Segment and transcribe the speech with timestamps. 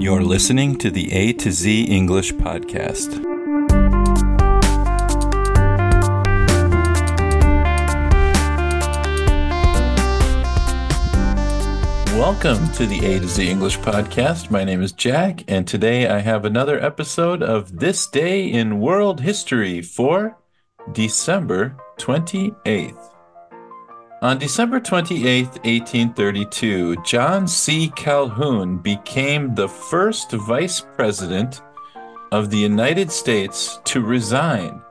[0.00, 3.18] You're listening to the A to Z English Podcast.
[12.16, 14.52] Welcome to the A to Z English Podcast.
[14.52, 19.22] My name is Jack, and today I have another episode of This Day in World
[19.22, 20.38] History for
[20.92, 23.17] December 28th.
[24.20, 27.92] On December 28, 1832, John C.
[27.94, 31.62] Calhoun became the first vice president
[32.32, 34.82] of the United States to resign,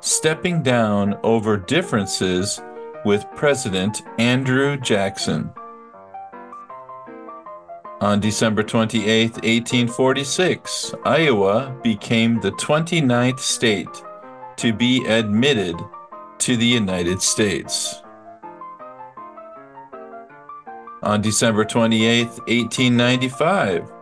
[0.00, 2.60] stepping down over differences
[3.06, 5.50] with President Andrew Jackson.
[8.02, 14.02] On December 28, 1846, Iowa became the 29th state
[14.56, 15.76] to be admitted
[16.40, 18.02] to the United States.
[21.06, 23.92] On December 28, 1895,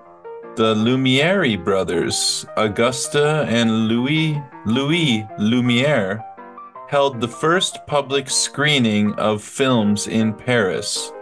[0.56, 6.25] the Lumiere brothers, Augusta and Louis Louis Lumiere,
[6.88, 11.12] held the first public screening of films in Paris,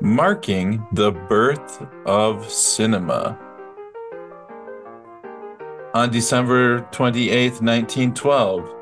[0.00, 3.38] marking the birth of cinema.
[5.92, 8.74] On December 28, 1912,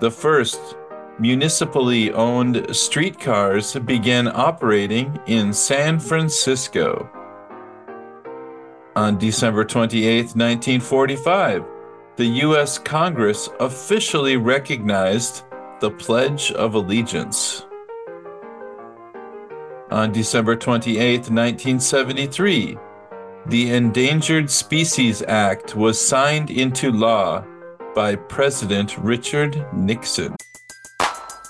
[0.00, 0.76] the first
[1.18, 7.08] municipally owned streetcars began operating in San Francisco.
[8.96, 11.64] On December 28, 1945,
[12.16, 12.78] the U.S.
[12.78, 15.44] Congress officially recognized
[15.80, 17.66] the Pledge of Allegiance.
[19.90, 20.96] On December 28,
[21.30, 22.78] 1973,
[23.46, 27.44] the Endangered Species Act was signed into law
[27.94, 30.34] by President Richard Nixon.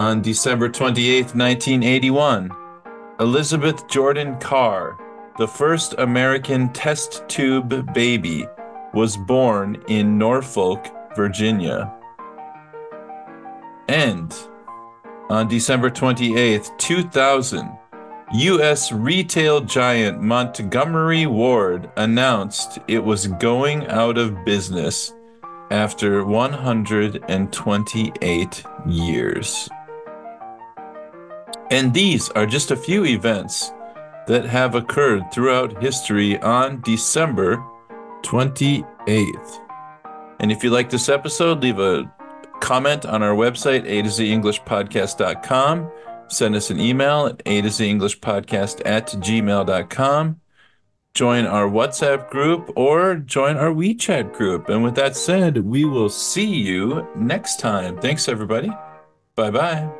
[0.00, 2.50] On December 28, 1981,
[3.20, 4.96] Elizabeth Jordan Carr,
[5.36, 8.46] the first American test tube baby,
[8.94, 11.92] was born in Norfolk, Virginia.
[13.90, 14.34] And
[15.28, 17.68] on December 28, 2000,
[18.32, 18.92] U.S.
[18.92, 25.12] retail giant Montgomery Ward announced it was going out of business
[25.70, 29.68] after 128 years.
[31.70, 33.72] And these are just a few events
[34.26, 37.64] that have occurred throughout history on December
[38.22, 39.66] 28th.
[40.40, 42.12] And if you like this episode, leave a
[42.60, 45.90] comment on our website, a to z English englishpodcast.com.
[46.28, 50.40] Send us an email at a to z englishpodcast at gmail.com.
[51.12, 54.68] Join our WhatsApp group or join our WeChat group.
[54.68, 57.98] And with that said, we will see you next time.
[57.98, 58.70] Thanks, everybody.
[59.34, 59.99] Bye bye.